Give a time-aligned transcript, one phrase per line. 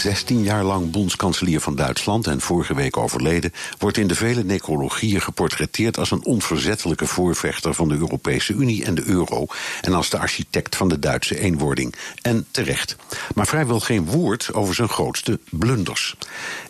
[0.00, 5.20] 16 jaar lang bondskanselier van Duitsland en vorige week overleden, wordt in de vele necrologieën
[5.20, 9.46] geportretteerd als een onverzettelijke voorvechter van de Europese Unie en de euro
[9.80, 11.94] en als de architect van de Duitse eenwording.
[12.22, 12.96] En terecht.
[13.34, 16.16] Maar vrijwel geen woord over zijn grootste blunders.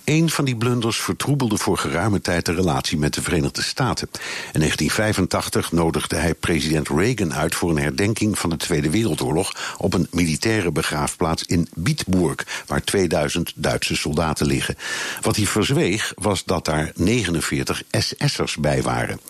[0.05, 4.09] Een van die blunders vertroebelde voor geruime tijd de relatie met de Verenigde Staten.
[4.53, 9.95] In 1985 nodigde hij president Reagan uit voor een herdenking van de Tweede Wereldoorlog op
[9.95, 13.17] een militaire begraafplaats in Bietburg, waar 2000
[13.55, 14.77] Duitse soldaten liggen.
[15.21, 19.21] Wat hij verzweeg was dat daar 49 SS'ers bij waren.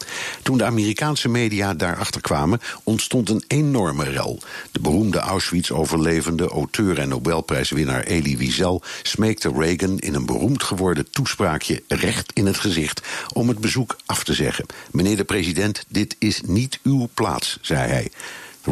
[0.43, 4.41] Toen de Amerikaanse media daarachter kwamen, ontstond een enorme rel.
[4.73, 11.83] De beroemde Auschwitz-overlevende auteur en Nobelprijswinnaar Elie Wiesel smeekte Reagan in een beroemd geworden toespraakje
[11.89, 14.67] recht in het gezicht om het bezoek af te zeggen.
[14.91, 18.11] Meneer de president, dit is niet uw plaats, zei hij.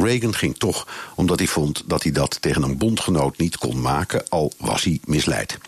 [0.05, 4.28] Reagan ging toch, omdat hij vond dat hij dat tegen een bondgenoot niet kon maken,
[4.28, 5.58] al was hij misleid.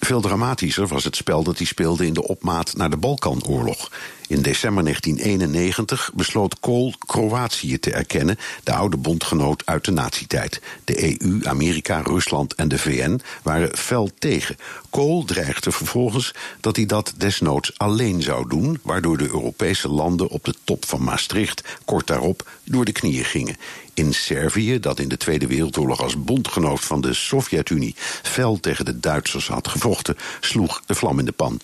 [0.00, 3.90] Veel dramatischer was het spel dat hij speelde in de opmaat naar de Balkanoorlog.
[4.28, 10.60] In december 1991 besloot Kool Kroatië te erkennen, de oude bondgenoot uit de nazietijd.
[10.84, 14.56] De EU, Amerika, Rusland en de VN waren fel tegen.
[14.90, 20.44] Kool dreigde vervolgens dat hij dat desnoods alleen zou doen, waardoor de Europese landen op
[20.44, 23.56] de top van Maastricht kort daarop door de knieën gingen.
[23.94, 29.00] In Servië, dat in de Tweede Wereldoorlog als bondgenoot van de Sovjet-Unie fel tegen de
[29.00, 29.87] Duitsers had gevochten,
[30.40, 31.60] sloeg de vlam in de pan.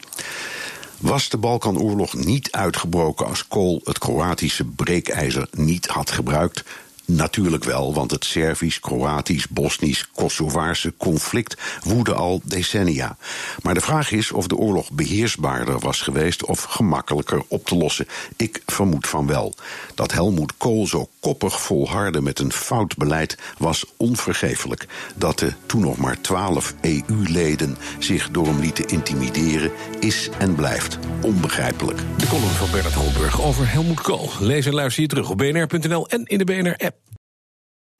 [0.98, 6.64] Was de Balkanoorlog niet uitgebroken als Kool het Kroatische breekijzer niet had gebruikt?
[7.06, 13.16] Natuurlijk wel, want het Servisch, Kroatisch, Bosnisch, Kosovaarse conflict woedde al decennia.
[13.62, 18.06] Maar de vraag is of de oorlog beheersbaarder was geweest of gemakkelijker op te lossen.
[18.36, 19.54] Ik vermoed van wel.
[19.94, 24.86] Dat Helmoet Kool zo koppig volhardde met een fout beleid was onvergeeflijk.
[25.14, 30.98] Dat de toen nog maar twaalf EU-leden zich door hem lieten intimideren is en blijft
[31.22, 31.98] onbegrijpelijk.
[32.16, 34.30] De column van Bernard Holberg over Helmoet Kool.
[34.40, 36.93] Lees en luister je terug op bnr.nl en in de BNR-app.